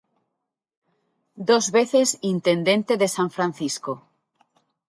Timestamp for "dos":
1.49-1.65